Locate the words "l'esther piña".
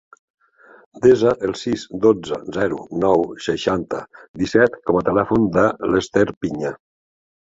5.91-6.73